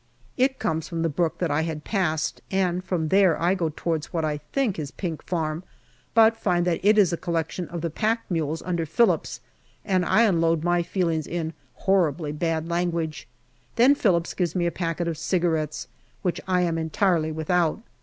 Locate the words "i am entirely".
16.47-17.31